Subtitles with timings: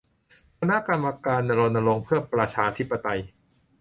[0.59, 3.19] คณะกรรมการรณรงค์เพื่อประชาธิปไตย